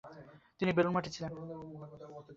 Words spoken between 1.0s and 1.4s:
ছিলেন।